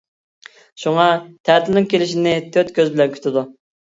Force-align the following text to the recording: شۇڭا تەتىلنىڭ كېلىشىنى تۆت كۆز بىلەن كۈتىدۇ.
شۇڭا 0.83 1.03
تەتىلنىڭ 1.49 1.85
كېلىشىنى 1.91 2.33
تۆت 2.57 2.73
كۆز 2.81 2.91
بىلەن 2.97 3.13
كۈتىدۇ. 3.17 3.45